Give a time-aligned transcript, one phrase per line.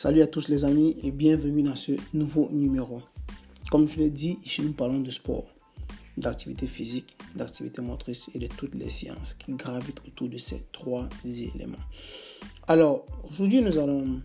[0.00, 3.02] Salut à tous les amis et bienvenue dans ce nouveau numéro.
[3.68, 5.46] Comme je l'ai dit, ici nous parlons de sport,
[6.16, 11.08] d'activité physique, d'activité motrice et de toutes les sciences qui gravitent autour de ces trois
[11.24, 11.82] éléments.
[12.68, 14.22] Alors, aujourd'hui nous allons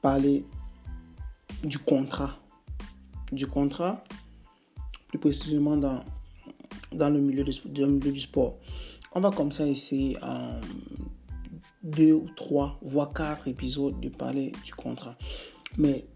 [0.00, 0.46] parler
[1.62, 2.38] du contrat.
[3.32, 4.02] Du contrat,
[5.08, 6.02] plus précisément dans,
[6.90, 8.56] le, milieu du sport.
[9.14, 10.58] On va comme ça essayer en
[11.84, 15.16] deux ou trois, voire quatre épisodes de parler du contrat.
[15.76, 16.06] Mais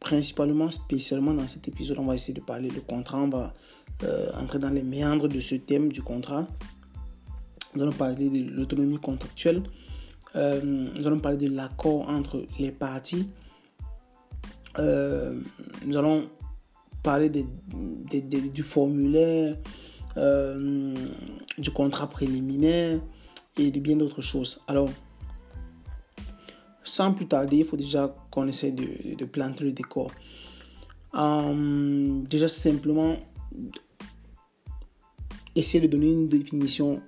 [0.00, 3.18] principalement, spécialement dans cet épisode, on va essayer de parler du contrat.
[3.18, 3.54] On va
[4.04, 6.46] euh, entrer dans les méandres de ce thème du contrat.
[7.74, 9.62] Nous allons parler de l'autonomie contractuelle.
[10.36, 13.28] Euh, nous allons parler de l'accord entre les parties.
[14.78, 15.40] Euh,
[15.84, 16.28] nous allons
[17.02, 19.56] parler du formulaire,
[20.16, 23.00] du contrat préliminaire,
[23.58, 24.60] et de bien d'autres choses.
[24.66, 24.88] Alors,
[26.84, 30.10] sans plus tarder, il faut déjà qu'on essaie de, planter le décor.
[31.14, 33.16] Euh, déjà simplement
[35.54, 37.02] essayer de donner une définition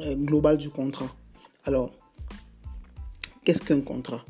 [0.00, 1.14] euh, globale du contrat.
[1.64, 1.92] Alors,
[3.44, 4.24] qu'est-ce qu'un contrat?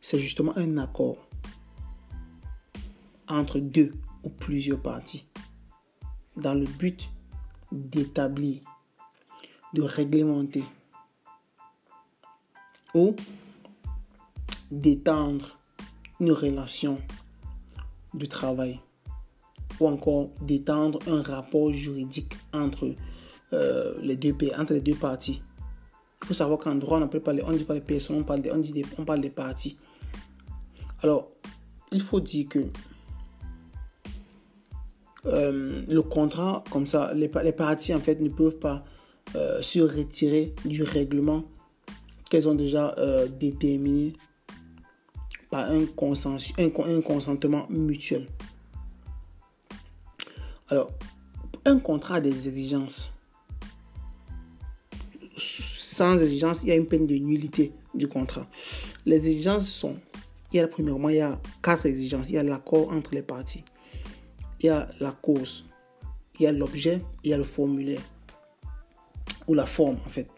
[0.00, 1.18] C'est justement un accord
[3.28, 3.92] entre deux
[4.24, 5.26] ou plusieurs parties
[6.36, 7.08] dans le but
[7.70, 8.62] d'établir
[9.74, 10.64] de réglementer
[12.94, 13.14] ou
[14.70, 15.58] d'étendre
[16.20, 16.98] une relation
[18.14, 18.80] de travail
[19.80, 22.94] ou encore d'étendre un rapport juridique entre,
[23.52, 25.40] euh, les deux, entre les deux parties.
[26.22, 28.40] Il faut savoir qu'en droit, on ne pas on dit pas les personnes, on parle,
[28.40, 29.78] dit des, on parle des parties.
[31.02, 31.28] Alors,
[31.92, 32.66] il faut dire que
[35.26, 38.84] euh, le contrat, comme ça, les, les parties en fait ne peuvent pas
[39.34, 41.44] euh, se retirer du règlement
[42.30, 44.14] qu'elles ont déjà euh, déterminé
[45.50, 48.26] par un, consentement mutuel.
[50.68, 50.90] Alors,
[51.64, 53.12] un contrat des exigences.
[55.36, 58.46] Sans exigence, il y a une peine de nullité du contrat.
[59.06, 59.96] Les exigences sont,
[60.52, 62.28] il y a premièrement, il y a quatre exigences.
[62.30, 63.64] Il y a l'accord entre les parties.
[64.60, 65.66] Il y a la cause.
[66.38, 67.02] Il y a l'objet.
[67.24, 68.02] Il y a le formulaire
[69.48, 70.28] ou la forme en fait.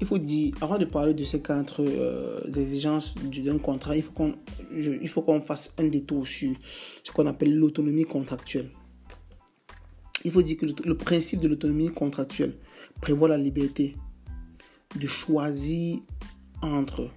[0.00, 4.12] Il faut dire, avant de parler de ces quatre euh, exigences d'un contrat, il faut
[4.12, 4.34] qu'on
[4.74, 5.08] il
[5.42, 6.54] fasse un détour sur
[7.02, 8.68] ce qu'on appelle l'autonomie contractuelle.
[10.24, 12.56] Il faut dire que le, principe de l'autonomie contractuelle
[13.00, 13.96] prévoit la liberté
[14.96, 16.00] de choisir
[16.60, 17.10] entre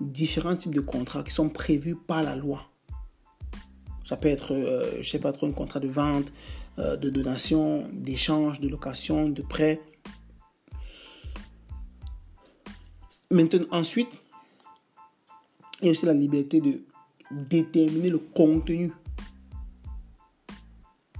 [0.00, 2.70] différents types de contrats qui sont prévus par la loi.
[4.04, 6.32] Ça peut être, euh, je sais pas trop, un contrat de vente,
[6.78, 9.80] euh, de donation, d'échange, de location, de prêt,
[13.30, 14.08] Maintenant, ensuite,
[15.80, 16.80] il y a aussi la liberté de
[17.30, 18.92] déterminer le contenu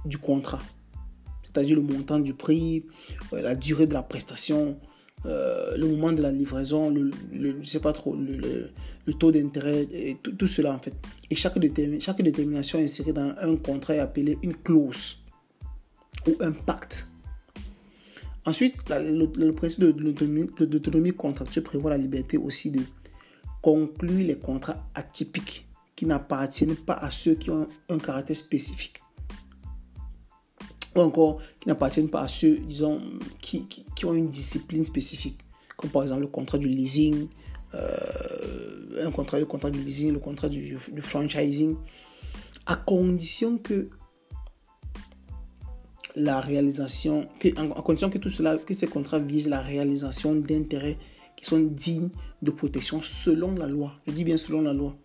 [0.05, 0.61] du contrat,
[1.43, 2.85] c'est-à-dire le montant du prix,
[3.33, 4.79] euh, la durée de la prestation,
[5.25, 7.11] euh, le moment de la livraison, le,
[9.19, 9.87] taux d'intérêt,
[10.23, 10.93] tout, cela en fait.
[11.29, 11.57] Et chaque,
[11.99, 15.17] chaque détermination insérée dans un contrat est appelée une clause
[16.25, 17.07] ou un pacte.
[18.47, 22.79] Ensuite, le, principe de, l'autonomie contractuelle prévoit la liberté aussi de
[23.61, 29.01] conclure les contrats atypiques qui n'appartiennent pas à ceux qui ont un caractère spécifique.
[30.95, 33.01] Ou encore, qui n'appartiennent pas à ceux, disons,
[33.41, 35.39] qui, qui, ont une discipline spécifique.
[35.75, 37.27] Comme par exemple le contrat du leasing,
[37.75, 41.75] euh, un contrat, le contrat du leasing, le contrat du, du franchising,
[42.65, 43.89] à condition que
[46.17, 50.97] la réalisation, en, condition que tout cela, que ces contrats visent la réalisation d'intérêts
[51.35, 52.09] qui sont dignes
[52.41, 53.93] de protection selon la loi.
[54.07, 54.95] Je dis bien selon la loi.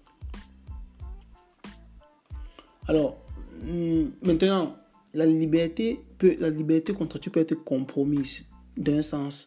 [2.89, 3.19] Alors,
[3.63, 4.75] hmm, maintenant,
[5.13, 8.47] la liberté, peut, la liberté contractuelle peut être compromise
[8.79, 9.45] d'un sens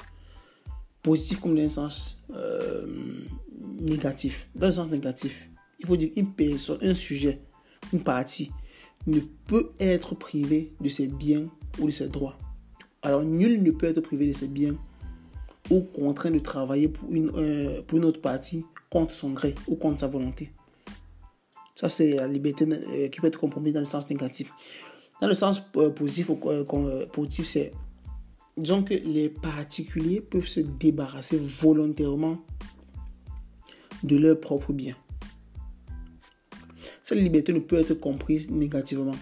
[1.02, 2.86] positif comme d'un sens euh,
[3.80, 4.50] négatif.
[4.54, 7.42] Dans le sens négatif, il faut dire une personne, un sujet,
[7.92, 8.52] une partie
[9.08, 11.48] ne peut être privé de ses biens
[11.80, 12.38] ou de ses droits.
[13.02, 14.76] Alors, nul ne peut être privé de ses biens
[15.70, 19.76] ou contraint de travailler pour une, euh, pour une autre partie contre son gré ou
[19.76, 20.52] contre sa volonté.
[21.76, 24.52] Ça, c'est la liberté euh, qui peut être compromise dans le sens négatif.
[25.22, 26.32] Dans le sens euh, positif,
[27.12, 27.74] positif c'est,
[28.58, 32.40] disons que les particuliers peuvent se débarrasser volontairement
[34.04, 34.96] de leurs propres biens.
[37.06, 39.14] Cette liberté ne peut être comprise négativement.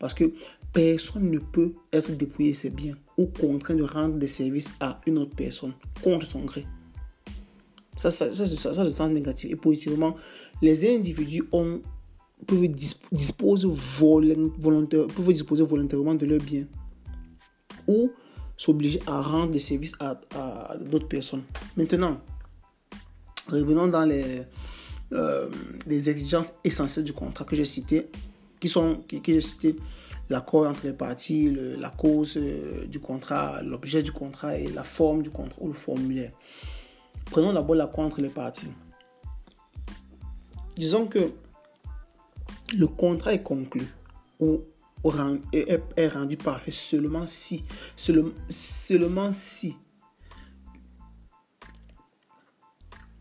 [0.00, 0.32] Parce que
[0.72, 5.02] personne ne peut être dépouillé de ses biens ou contraint de rendre des services à
[5.06, 6.64] une autre personne contre son gré.
[7.94, 9.50] Ça, ça, ça, ça, ça, sens négatif.
[9.50, 10.16] Et positivement,
[10.62, 11.82] les individus ont,
[12.46, 16.64] peuvent, disposer volontaire, peuvent disposer volontairement de leurs biens
[17.86, 18.12] ou
[18.56, 21.42] s'obliger à rendre des services à, à d'autres personnes.
[21.76, 22.18] Maintenant,
[23.50, 24.46] revenons dans les,
[25.12, 25.48] euh,
[25.86, 28.08] les exigences essentielles du contrat que j'ai cité,
[28.60, 29.76] qui sont, que j'ai cité,
[30.28, 35.22] l'accord entre les parties, la cause euh, du contrat, l'objet du contrat et la forme
[35.22, 36.32] du contrat ou le formulaire.
[37.30, 38.68] Prenons d'abord l'accord entre les parties.
[40.76, 41.30] Disons que
[42.76, 43.82] le contrat est conclu
[44.40, 44.60] ou
[45.52, 47.64] est rendu parfait seulement si,
[47.94, 49.76] seulement, seulement si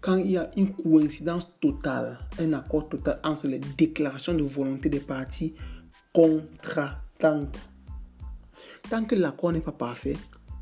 [0.05, 4.87] quand il y a une coïncidence totale, un accord total entre les déclarations de volonté
[4.87, 5.55] des parties
[6.13, 7.57] contratantes.
[8.87, 10.15] Tant que l'accord n'est pas parfait,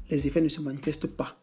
[0.10, 1.36] les effets ne se manifestent pas.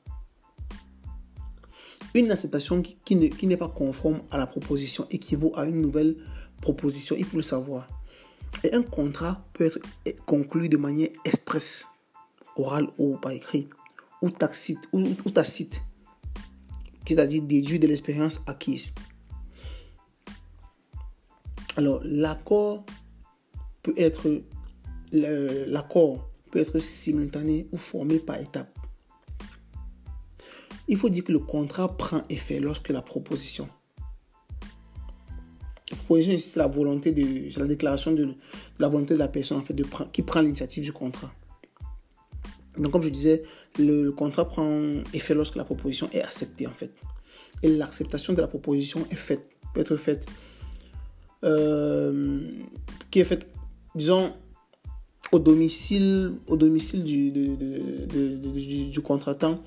[2.14, 6.16] Une acceptation qui, n'est pas conforme à la proposition équivaut à une nouvelle
[6.62, 7.86] proposition, il faut le savoir.
[8.64, 9.70] Et un contrat peut
[10.06, 11.86] être conclu de manière expresse,
[12.56, 13.68] orale ou par écrit,
[14.22, 15.82] ou tacite
[17.10, 18.94] c'est-à-dire déduit de l'expérience acquise.
[21.76, 22.84] Alors, l'accord
[23.82, 24.42] peut être
[25.12, 28.78] l'accord peut être simultané ou formé par étapes.
[30.86, 33.68] Il faut dire que le contrat prend effet lorsque la proposition.
[35.90, 38.34] La proposition c'est la volonté de, la déclaration de,
[38.78, 41.32] la volonté de la personne en fait de, qui prend l'initiative du contrat.
[42.78, 43.42] Donc, comme je disais,
[43.78, 46.92] le, contrat prend effet lorsque la proposition est acceptée, en fait.
[47.62, 50.26] Et l'acceptation de la proposition est faite, peut être faite,
[51.44, 52.48] euh,
[53.10, 53.48] qui est faite,
[53.94, 54.32] disons,
[55.32, 57.30] au domicile, au domicile du,
[58.90, 59.62] du, contractant,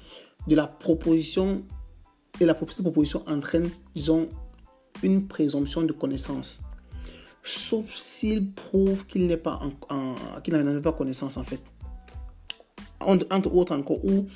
[0.47, 1.63] de la proposition,
[2.39, 4.29] et la proposition entraîne, disons,
[5.03, 6.61] une présomption de connaissance.
[7.43, 9.27] Sauf s'il prouve qu'il
[10.43, 11.59] qu'il n'en avait pas connaissance, en fait
[12.99, 14.27] entre autres encore, ou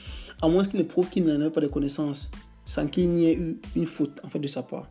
[0.41, 2.29] à moins qu'il ne prouve qu'il n'en a pas de connaissances,
[2.65, 4.89] sans qu'il n'y ait eu une faute en fait de sa part.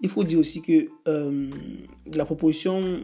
[0.00, 1.50] Il faut dire aussi que euh,
[2.14, 3.00] la proposition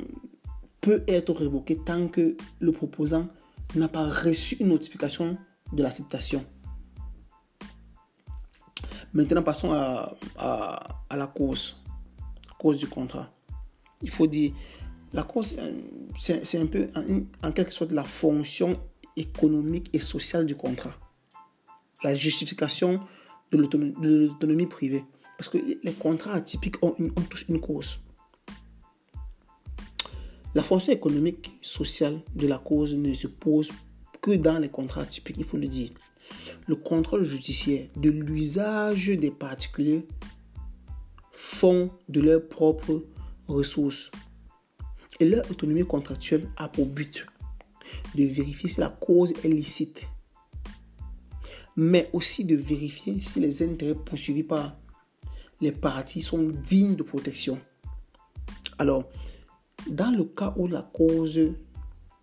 [0.80, 3.28] peut être révoquée tant que le proposant
[3.74, 5.36] n'a pas reçu une notification
[5.72, 6.44] de l'acceptation.
[9.12, 11.76] Maintenant, passons à, à, la cause,
[12.58, 13.30] cause du contrat.
[14.02, 14.52] Il faut dire,
[15.12, 15.72] la cause, euh,
[16.16, 18.72] c'est un peu en, en quelque sorte la fonction
[19.20, 20.94] économique et sociale du contrat.
[22.02, 23.00] La justification
[23.52, 25.04] de l'autonomie privée.
[25.36, 26.94] Parce que les contrats atypiques ont,
[27.28, 28.00] tous une cause.
[30.54, 33.70] La fonction économique sociale de la cause ne se pose
[34.20, 35.90] que dans les contrats atypiques, il faut le dire.
[36.66, 40.06] Le contrôle judiciaire de l'usage des particuliers
[41.30, 43.02] font de leurs propres
[43.48, 44.10] ressources.
[45.20, 47.26] Et leur autonomie contractuelle a pour but
[48.14, 50.06] de vérifier si la cause est licite,
[51.76, 54.76] mais aussi de vérifier si les intérêts poursuivis par
[55.60, 57.58] les parties sont dignes de protection.
[58.78, 59.04] Alors,
[59.88, 61.38] dans le cas où la cause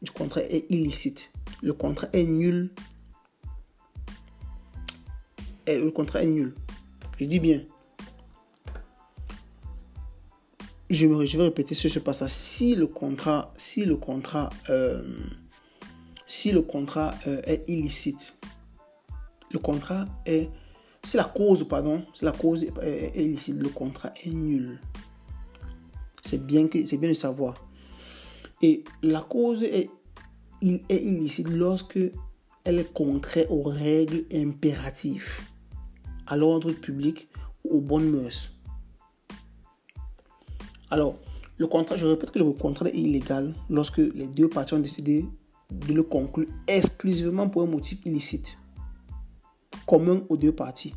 [0.01, 2.71] du contrat est illicite, le contrat est nul.
[5.65, 6.53] Et le contrat est nul.
[7.19, 7.61] Je dis bien.
[10.89, 12.29] Je, vais répéter ce, ce passage.
[12.29, 15.03] Si le contrat, si le contrat euh,
[16.27, 18.35] si le contrat euh, est illicite.
[19.49, 20.49] Le contrat est...
[21.03, 24.79] Si la cause, pardon, la cause est, illicite, le contrat est nul.
[26.21, 27.65] C'est bien, que, c'est bien de savoir.
[28.61, 29.89] Et la cause est,
[30.61, 31.99] il est illicite lorsque
[32.65, 35.39] elle est contraire aux règles impératives,
[36.25, 37.29] à l'ordre public
[37.63, 38.51] ou aux bonnes mœurs.
[40.89, 41.17] Alors,
[41.57, 45.25] le contrat, je répète que le contrat est illégal lorsque les deux parties ont décidé
[45.71, 48.57] de le conclure exclusivement pour un motif illicite,
[49.85, 50.93] commun aux deux parties.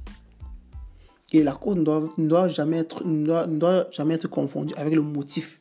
[1.32, 1.84] Et la cause ne
[2.26, 5.60] doit, jamais, être, ne doit, jamais être confondue avec le motif.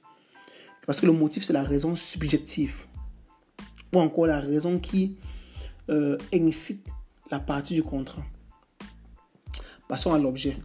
[0.86, 2.86] Parce que le motif, c'est la raison subjective.
[3.94, 5.18] Ou encore la raison qui
[5.90, 6.88] euh, incite
[7.30, 8.24] la partie du contrat.
[9.88, 10.58] Passons à l'objet.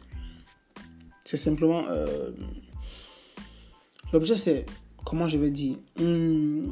[1.24, 1.84] C'est simplement...
[1.88, 2.30] Euh,
[4.12, 4.64] l'objet, c'est...
[5.04, 6.70] Comment je vais dire hmm,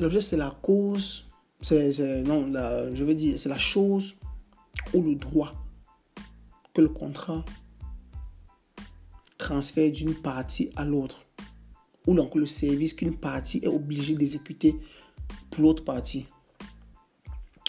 [0.00, 1.28] L'objet, c'est la cause,
[1.60, 2.46] c'est, non,
[2.94, 4.14] je veux dire, c'est la chose
[4.94, 5.52] ou le droit
[6.72, 7.44] que le contrat
[9.36, 11.22] transfère d'une partie à l'autre,
[12.06, 14.74] ou donc le service qu'une partie est obligée d'exécuter
[15.50, 16.26] pour l'autre partie.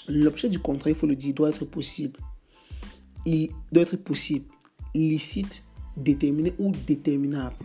[0.08, 2.20] L'objet du contrat, il faut le dire, doit être possible.
[3.26, 4.46] Il doit être possible,
[4.96, 5.64] licite,
[5.98, 7.58] déterminé ou déterminable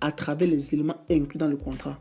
[0.00, 2.00] à travers les éléments inclus dans le contrat.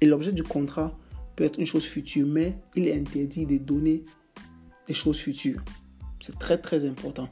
[0.00, 0.96] Et l'objet du contrat
[1.36, 4.04] peut être une chose future, mais il est interdit de donner
[4.86, 5.62] des choses futures.
[6.20, 7.28] C'est très très important.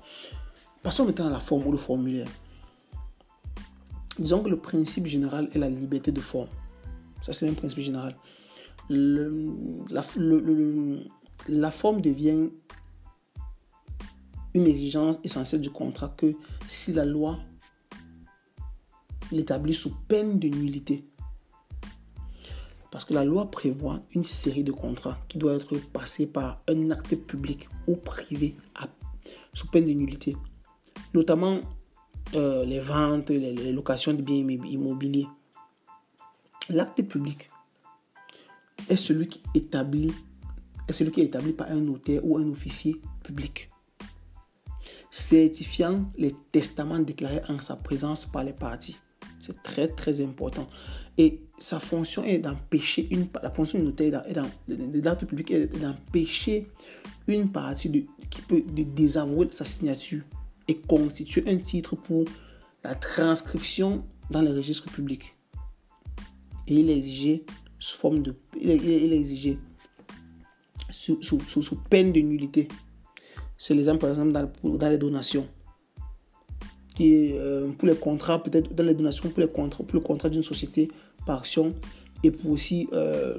[0.82, 2.28] Passons maintenant à la forme ou le formulaire.
[4.18, 6.48] Disons que le principe général est la liberté de forme.
[7.22, 8.16] Ça, c'est un principe général.
[8.88, 10.02] la,
[11.48, 12.48] la forme devient
[14.54, 16.34] une exigence essentielle du contrat que
[16.68, 17.38] si la loi
[19.30, 21.07] l'établit sous peine de nullité.
[22.90, 26.90] Parce que la loi prévoit une série de contrats qui doivent être passés par un
[26.90, 28.57] acte public ou privé
[29.52, 30.37] sous peine de nullité.
[31.14, 31.61] Notamment
[32.35, 35.26] euh, les ventes, les, locations de biens immobiliers.
[36.68, 37.50] L'acte public
[38.88, 39.75] est celui qui est
[40.92, 43.71] celui qui est établi par un notaire ou un officier public,
[45.11, 48.99] certifiant les testaments déclarés en sa présence par les parties.
[49.40, 50.68] C'est très très important.
[51.16, 54.34] Et sa fonction est d'empêcher une la fonction du notaire est
[54.68, 56.68] de l'acte public est d'empêcher
[57.26, 60.22] une partie de, qui peut de désavouer sa signature
[60.68, 62.24] et constituer un titre pour
[62.84, 65.34] la transcription dans le registre public.
[66.66, 67.44] Et il est exigé
[67.78, 69.58] sous forme de il est,
[70.90, 72.68] sous, sous, sous, peine de nullité.
[73.56, 75.46] C'est l'exemple par exemple dans, dans les donations
[76.94, 80.28] qui euh, pour les contrats, peut-être dans les donations pour les contrats, pour le contrat
[80.28, 80.90] d'une société
[81.28, 81.75] par action
[82.25, 83.37] et pour aussi euh,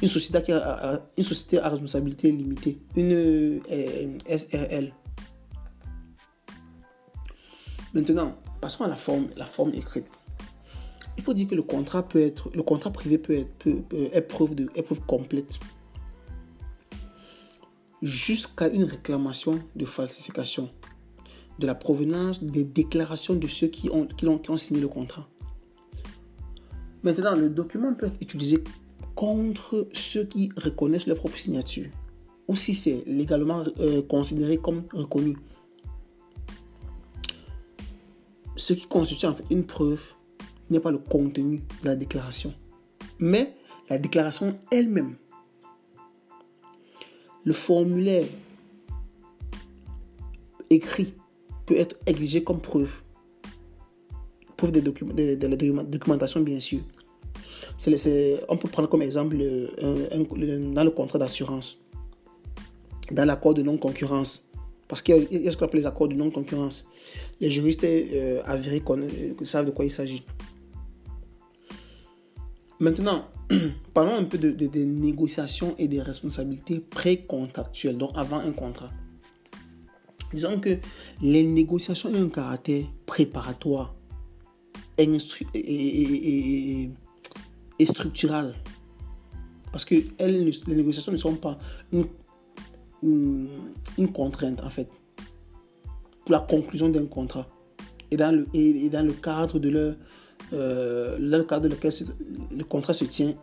[0.00, 4.92] une, société qui a, une société à responsabilité limitée, une euh, SRL.
[7.92, 10.10] Maintenant, passons à la forme, la forme écrite.
[11.18, 13.82] Il faut dire que le contrat peut être, le contrat privé peut être, peut,
[14.26, 15.58] preuve de, est preuve complète
[18.00, 20.70] jusqu'à une réclamation de falsification
[21.58, 24.88] de la provenance des déclarations de ceux qui ont, qui ont, qui ont signé le
[24.88, 25.28] contrat.
[27.02, 28.62] Maintenant, le document peut être utilisé
[29.14, 31.86] contre ceux qui reconnaissent leur propre signature
[32.48, 35.36] ou si c'est légalement euh, considéré comme reconnu.
[38.56, 40.14] Ce qui constitue en fait une preuve
[40.68, 42.52] n'est pas le contenu de la déclaration,
[43.18, 43.54] mais
[43.88, 45.14] la déclaration elle-même.
[47.44, 48.26] Le formulaire
[50.68, 51.14] écrit
[51.76, 53.02] être exigé comme preuve.
[54.60, 56.80] Preuve de, documents, de, la documentation, bien sûr.
[58.50, 61.78] on peut prendre comme exemple dans le contrat d'assurance,
[63.10, 64.46] dans l'accord de non-concurrence.
[64.86, 66.86] Parce qu'il y a ce qu'on appelle les accords de non-concurrence.
[67.40, 70.22] Les juristes euh, avérés euh, savent de quoi il s'agit.
[72.80, 73.24] Maintenant,
[73.94, 78.90] parlons un peu de, des négociations et des responsabilités pré-contractuelles, donc avant un contrat.
[80.34, 80.76] Disons que
[81.22, 83.94] les négociations ont un caractère préparatoire
[85.54, 86.90] et,
[87.86, 88.54] structural.
[89.72, 91.58] Parce que les négociations ne sont pas
[91.92, 92.06] une,
[94.12, 94.88] contrainte, en fait,
[96.24, 97.46] pour la conclusion d'un contrat.
[98.10, 99.94] Et dans le, et, dans le cadre de leur,
[100.52, 101.92] euh, le cadre de lequel
[102.56, 103.34] le contrat se tient,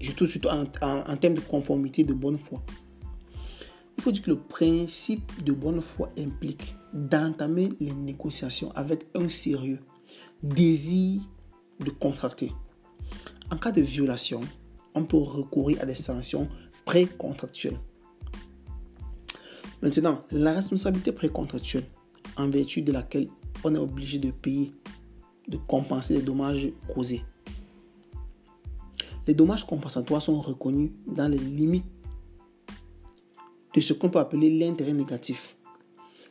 [0.00, 2.62] surtout, surtout en, en termes de conformité, de bonne foi.
[3.96, 9.28] Il faut dire que le principe de bonne foi implique d'entamer les négociations avec un
[9.28, 9.78] sérieux
[10.42, 11.22] désir
[11.80, 12.52] de contracter.
[13.50, 14.40] En cas de violation,
[14.94, 16.48] on peut recourir à des sanctions
[16.84, 17.78] pré-contractuelles.
[19.82, 21.86] Maintenant, la responsabilité pré-contractuelle,
[22.36, 23.28] en vertu de laquelle
[23.64, 24.72] on est obligé de payer,
[25.48, 27.22] de compenser les dommages causés.
[29.26, 31.84] Les dommages compensatoires sont reconnus dans les limites
[33.74, 35.56] de ce qu'on peut appeler l'intérêt négatif.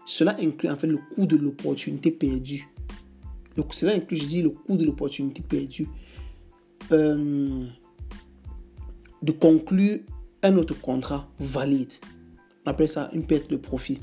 [0.06, 2.68] Cela inclut en fait le coût de l'opportunité perdue.
[3.72, 5.88] Cela inclut, je dis, le coût de l'opportunité perdue.
[6.92, 7.66] Euh,
[9.22, 10.00] de conclure
[10.44, 11.94] un autre contrat valide.
[12.66, 14.00] On appelle ça une perte de profit.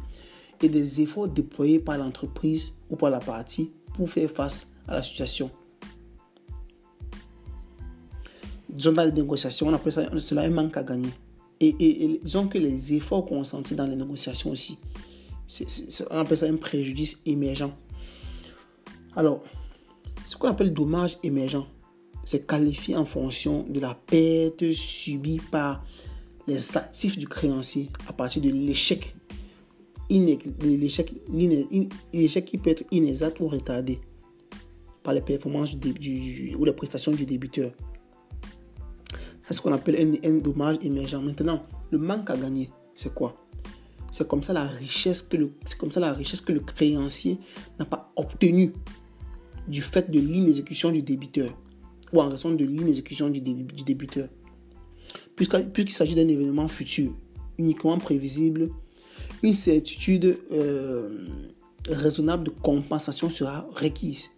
[0.61, 5.03] Et des efforts déployés par l'entreprise ou par la partie pour faire face à la
[5.03, 5.51] situation.
[8.69, 11.11] Disons dans les négociations, on appelle ça cela un manque à gagner
[11.63, 14.79] et, disons que les efforts consentis dans les négociations aussi,
[16.11, 17.71] on appelle ça un préjudice émergent.
[19.17, 19.43] Alors,
[20.27, 21.67] ce qu'on appelle dommage émergent,
[22.25, 25.85] c'est qualifié en fonction de la perte subie par
[26.47, 29.15] les actifs du créancier à partir de l'échec
[32.13, 34.01] l'échec qui peut être inexact ou retardé
[35.03, 37.73] par les performances ou les prestations du débiteur.
[39.45, 41.17] C'est ce qu'on appelle un, dommage émergent.
[41.17, 43.35] Maintenant, le manque à gagner, c'est quoi?
[44.13, 47.39] C'est comme ça la richesse que le, c'est comme ça la richesse que le créancier
[47.79, 48.73] n'a pas obtenue
[49.67, 51.51] du fait de l'inexécution du débiteur
[52.13, 54.29] ou en raison de l'inexécution du, du débiteur.
[55.35, 57.13] Puisqu'il s'agit d'un événement futur,
[57.59, 58.69] uniquement prévisible,
[59.43, 61.27] une certitude euh,
[61.89, 64.31] raisonnable de compensation sera requise.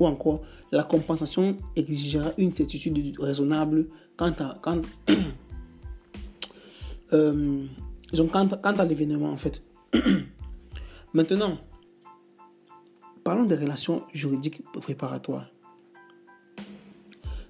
[0.00, 3.86] Ou encore, la compensation exigera une certitude raisonnable
[4.16, 4.80] quant à, quand,
[7.12, 7.66] euh,
[8.30, 9.62] quant, à l'événement en fait.
[11.14, 11.58] Maintenant,
[13.24, 15.48] parlons des relations juridiques préparatoires.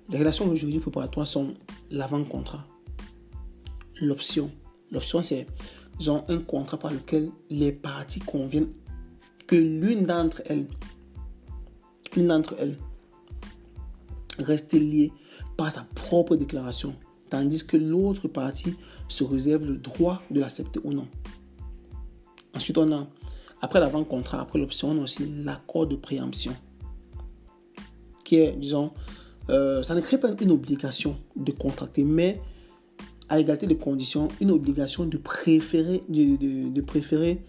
[0.08, 1.54] Les relations juridiques préparatoires sont
[1.90, 2.66] l'avant-contrat,
[4.00, 4.50] l'option.
[4.90, 5.46] L'option, c'est
[6.08, 8.72] ont un contrat par lequel les parties conviennent
[9.46, 10.66] que l'une d'entre elles,
[12.16, 12.78] l'une d'entre elles,
[14.38, 15.12] reste liée
[15.56, 16.96] par sa propre déclaration,
[17.32, 18.74] tandis que l'autre partie
[19.08, 21.08] se réserve le droit de l'accepter ou non.
[22.54, 23.08] Ensuite, on a,
[23.62, 26.54] après l'avant-contrat, après l'option, on a aussi l'accord de préemption,
[28.22, 28.92] qui est, disons,
[29.48, 32.38] euh, ça ne crée pas une obligation de contracter, mais
[33.30, 37.40] à égalité de conditions, une obligation de préférer, de, de, préférer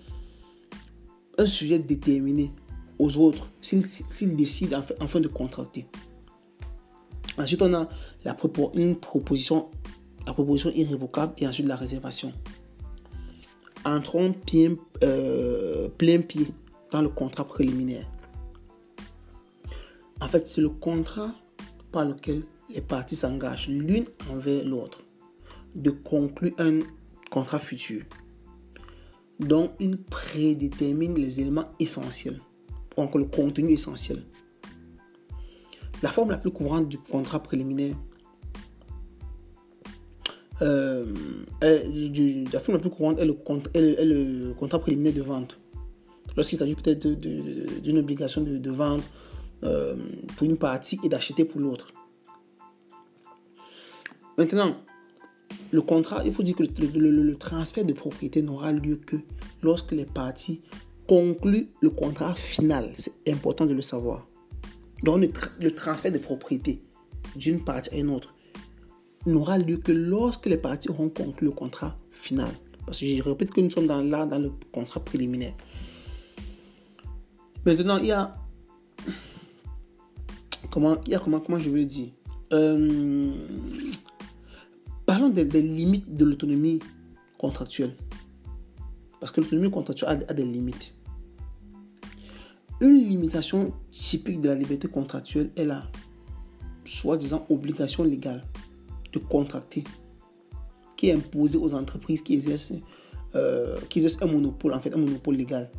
[1.38, 2.54] un sujet déterminé
[3.00, 5.88] aux autres s'ils décident enfin de contracter.
[7.38, 7.90] Ensuite, on a
[8.24, 8.38] la,
[8.76, 9.70] une proposition,
[10.26, 12.32] la proposition irrévocable et ensuite la réservation.
[13.86, 14.36] Entrons
[15.04, 16.48] euh, plein pied
[16.92, 18.10] dans le contrat préliminaire.
[20.22, 21.34] En fait, c'est le contrat
[21.92, 25.04] par lequel les parties s'engagent l'une envers l'autre
[25.76, 26.80] de conclure un
[27.30, 28.04] contrat futur
[29.40, 32.40] dont ils prédéterminent les éléments essentiels,
[32.96, 34.24] encore le contenu essentiel.
[36.04, 37.96] La forme la plus courante du contrat préliminaire
[40.62, 41.06] euh,
[41.62, 43.36] la forme la plus courante est le,
[44.04, 45.58] le, contrat préliminaire de vente.
[46.38, 49.04] Lorsqu'il s'agit peut-être d'une obligation de, de vente
[49.64, 49.96] euh,
[50.36, 51.94] pour une partie et d'acheter pour l'autre.
[54.38, 54.76] Maintenant,
[55.72, 59.18] le contrat, il faut dire que le, transfert de propriété n'aura lieu que
[59.62, 60.62] lorsque les parties
[61.08, 62.92] concluent le contrat final.
[62.98, 64.28] C'est important de le savoir.
[65.04, 66.82] Donc, le, transfert de propriété
[67.36, 68.34] d'une partie à une autre
[69.26, 72.52] n'aura lieu que lorsque les parties auront conclu le contrat final.
[72.86, 75.54] Parce que je répète que nous sommes dans, là dans le contrat préliminaire.
[77.66, 78.36] Maintenant, il y a.
[80.72, 82.10] Comment, il y a comment, comment je veux le dire?
[82.52, 83.34] Euh,
[85.06, 86.80] Parlons des, limites de l'autonomie
[87.38, 87.96] contractuelle.
[89.20, 90.93] Parce que l'autonomie contractuelle a, des limites.
[92.84, 95.84] Une limitation typique de la liberté contractuelle est la
[96.84, 98.44] soi-disant obligation légale
[99.14, 99.86] de contracter
[100.98, 102.74] qui est imposée aux entreprises qui exercent,
[103.36, 103.80] euh,
[104.20, 105.72] un monopole, en fait, un monopole légal.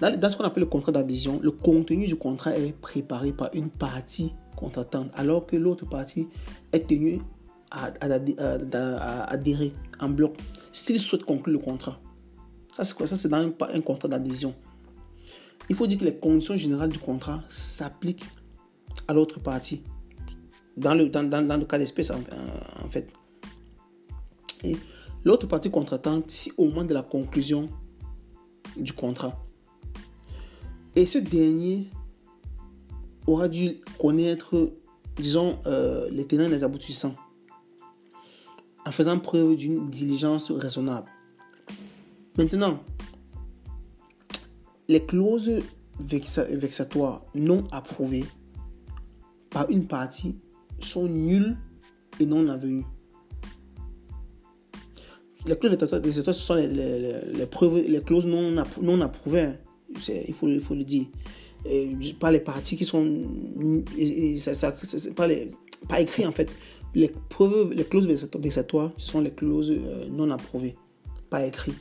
[0.00, 3.50] Dans, dans ce qu'on appelle le contrat d'adhésion, le contenu du contrat est préparé par
[3.52, 6.28] une partie contractante, alors que l'autre partie
[6.72, 7.20] est tenue
[7.72, 7.90] à,
[9.24, 10.36] adhérer en bloc
[10.70, 11.98] s'il souhaite conclure le contrat.
[12.72, 13.08] Ça, c'est quoi?
[13.08, 14.54] Ça, c'est dans un, contrat d'adhésion.
[15.70, 18.24] Il faut dire que les conditions générales du contrat s'appliquent
[19.06, 19.84] à l'autre partie.
[20.76, 23.08] Dans le, dans, dans, le cas d'espèce, en, fait.
[24.64, 24.76] Et
[25.24, 27.68] l'autre partie contractante, si au moment de la conclusion
[28.76, 29.38] du contrat,
[30.96, 31.88] et ce dernier
[33.28, 34.72] aura dû connaître,
[35.14, 37.14] disons, euh, les tenants et les aboutissants,
[38.84, 41.08] en faisant preuve d'une diligence raisonnable.
[42.36, 42.80] Maintenant,
[44.90, 45.60] les clauses
[46.00, 48.24] vexatoires non approuvées
[49.48, 50.34] par une partie
[50.80, 51.56] sont nulles
[52.18, 52.84] et non avenues.
[55.46, 59.40] Les clauses vexatoires, ce sont les, clauses non, approuvées.
[59.40, 59.56] Hein.
[60.26, 61.06] Il faut, le dire
[62.18, 63.06] pas les parties qui sont
[64.38, 64.72] ça,
[65.14, 65.50] pas, les,
[65.98, 66.50] écrit en fait
[66.94, 67.12] les
[67.88, 70.74] clauses vexatoires sont les clauses euh, non approuvées
[71.28, 71.74] pas écrit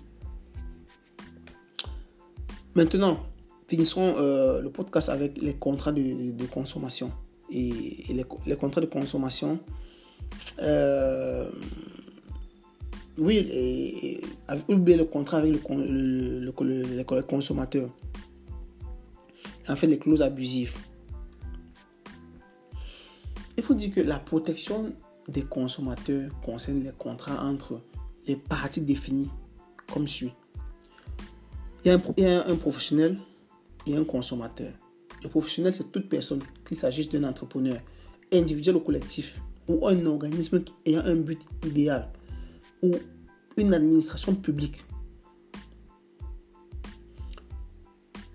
[2.75, 3.19] maintenant
[3.67, 7.11] finissons euh, le podcast avec les contrats de, consommation
[7.51, 9.59] et, les, contrats de consommation
[10.61, 11.49] euh,
[13.17, 17.89] oui et, le contrat avec le, le, le consommateur
[19.69, 20.77] en fait les clauses abusives.
[23.57, 24.93] Il faut dire que la protection
[25.27, 27.81] des consommateurs concerne les contrats entre
[28.25, 29.29] les parties définies
[29.91, 30.31] comme suit.
[31.85, 33.17] Il y a un, professionnel
[33.87, 34.73] et un consommateur.
[35.23, 37.77] Le professionnel, c'est toute personne, qu'il s'agisse d'un entrepreneur
[38.33, 42.11] individuel ou collectif, ou un organisme ayant un but idéal,
[42.83, 42.95] ou
[43.57, 44.83] une administration publique,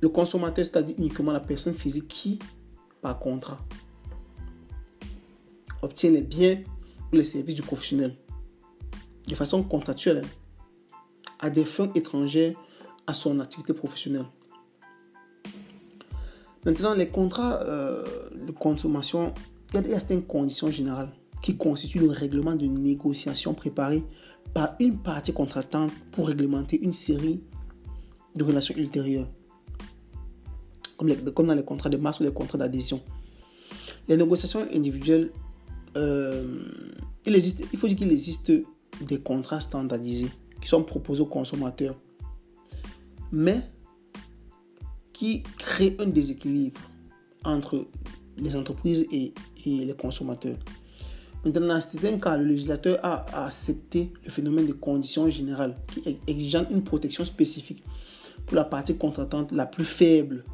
[0.00, 2.38] le consommateur, c'est-à-dire uniquement la personne physique qui,
[3.00, 3.58] par contrat,
[5.80, 6.62] obtient les biens
[7.12, 8.14] ou les services du professionnel
[9.26, 10.22] de façon contractuelle
[11.38, 12.54] à des fins étrangères
[13.12, 14.26] son activité professionnelle.
[16.64, 18.04] Maintenant, les contrats euh,
[18.46, 19.34] de consommation,
[19.74, 21.10] il y a certaines conditions générales
[21.42, 24.02] qui constituent le règlement de négociation préparé
[24.54, 27.42] par une partie contractante pour réglementer une série
[28.34, 29.28] de relations ultérieures,
[30.96, 33.02] comme, dans les contrats de masse ou les contrats d'adhésion.
[34.08, 35.32] Les négociations individuelles,
[35.96, 36.64] euh,
[37.26, 38.50] il, existe, il faut dire qu'il existe
[39.02, 41.96] des contrats standardisés qui sont proposés aux consommateurs,
[43.34, 43.62] mais
[45.12, 46.80] qui créent un déséquilibre
[47.44, 47.86] entre
[48.36, 49.34] les entreprises et,
[49.66, 50.56] les consommateurs.
[51.44, 55.74] Maintenant, dans certains cas, le législateur a, accepté le phénomène de conditions générales
[56.26, 57.82] exigeant une protection spécifique
[58.46, 60.44] pour la partie contractante la plus faible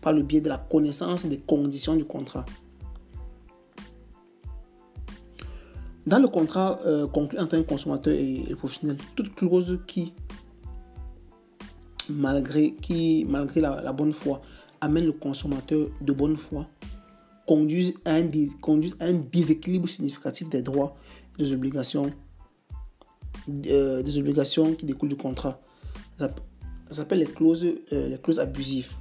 [0.00, 2.44] par le biais de la connaissance des conditions du contrat.
[6.06, 10.12] Dans le contrat euh, conclu entre un consommateur et le professionnel, toute clause qui,
[12.10, 14.42] malgré, qui, malgré la bonne foi,
[14.80, 16.66] amène le consommateur de bonne foi
[17.46, 18.28] conduisent à un,
[18.60, 20.96] conduisent un déséquilibre significatif des droits
[21.36, 22.12] des obligations,
[23.66, 25.60] euh, des obligations qui découlent du contrat.
[26.18, 26.32] Ça,
[26.90, 28.92] s'appelle les clauses, euh, les clauses abusives.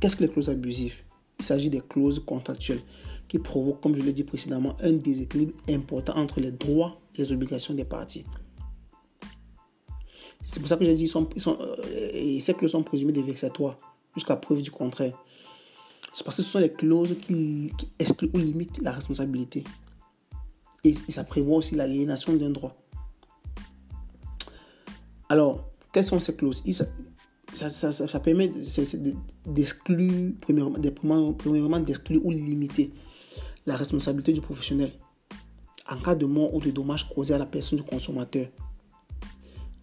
[0.00, 1.02] Qu'est-ce que les clauses abusives?
[1.38, 2.82] Il s'agit des clauses contractuelles
[3.28, 7.32] qui provoquent, comme je l'ai dit précédemment, un déséquilibre important entre les droits et les
[7.32, 8.24] obligations des parties.
[10.46, 13.22] C'est pour ça que j'ai dit, sont, ils sont, euh, ces clauses sont présumées des
[13.22, 13.76] vexatoires
[14.14, 15.16] jusqu'à preuve du contraire.
[16.12, 19.64] C'est parce que ce sont les clauses qui, excluent ou limitent la responsabilité.
[20.84, 22.76] Et, ça prévoit aussi l'aliénation d'un droit.
[25.28, 26.62] Alors, quelles sont ces clauses?
[27.52, 28.50] Ça, ça, permet
[29.46, 32.92] d'exclure, premièrement, premièrement d'exclure ou limiter
[33.64, 34.92] la responsabilité du professionnel
[35.90, 38.46] en cas de mort ou de dommages causés à la personne du consommateur,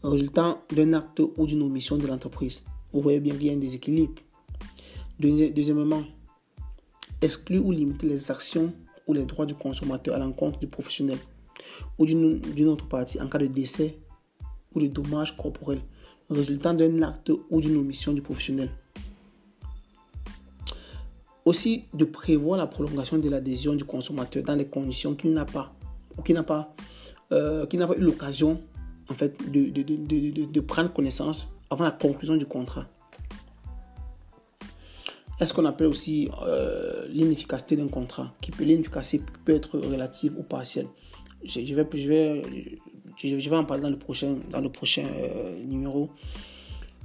[0.03, 2.63] résultant d'un acte ou d'une omission de l'entreprise.
[2.93, 4.13] Vous voyez bien qu'il y a un déséquilibre.
[5.19, 6.03] Deuxièmement,
[7.21, 8.73] exclure ou limiter les actions
[9.07, 11.17] ou les droits du consommateur à l'encontre du professionnel
[11.97, 13.97] ou d'une autre partie en cas de décès
[14.73, 15.81] ou de dommages corporels
[16.29, 18.69] résultant d'un acte ou d'une omission du professionnel.
[21.45, 25.73] Aussi, de prévoir la prolongation de l'adhésion du consommateur dans les conditions qu'il n'a pas
[26.17, 26.75] ou qu'il n'a pas,
[27.31, 28.61] euh, n'a pas eu l'occasion
[29.09, 32.87] en fait, de, prendre connaissance avant la conclusion du contrat
[35.39, 38.33] est ce qu'on appelle aussi euh, l'inefficacité d'un contrat.
[38.41, 40.87] Qui peut, l'inefficacité peut être relative ou partielle?
[41.43, 42.43] Je, vais, je, vais,
[43.17, 46.09] je, vais en parler dans le prochain, dans le prochain euh, numéro.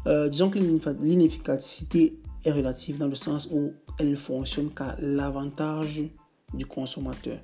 [0.07, 6.03] Euh, disons que l'inefficacité est relative dans le sens où elle ne fonctionne qu'à l'avantage
[6.53, 7.39] du consommateur.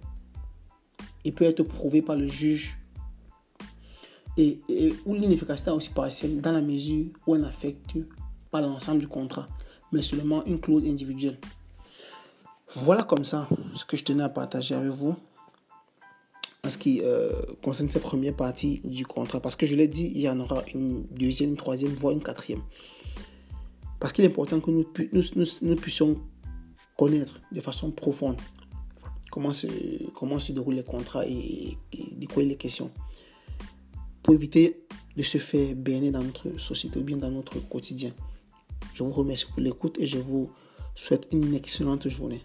[1.24, 2.79] Il peut être prouvé par le juge
[4.40, 7.94] et, et où l'inefficacité est aussi partielle dans la mesure où elle n'affecte
[8.50, 9.48] pas l'ensemble du contrat
[9.92, 11.38] mais seulement une clause individuelle.
[12.74, 15.16] Voilà comme ça ce que je tenais à partager avec vous
[16.64, 17.30] en ce qui euh,
[17.62, 19.40] concerne cette première partie du contrat.
[19.40, 22.22] Parce que je l'ai dit, il y en aura une deuxième, une troisième, voire une
[22.22, 22.62] quatrième.
[23.98, 26.18] Parce qu'il est important que nous, puissions
[26.96, 28.36] connaître de façon profonde
[29.30, 29.66] comment se,
[30.14, 32.42] comment se déroulent les contrats et, de quoi.
[34.22, 38.12] Pour éviter de se faire berner dans notre société ou bien dans notre quotidien.
[38.94, 40.50] Je vous remercie pour l'écoute et je vous
[40.94, 42.42] souhaite une excellente journée.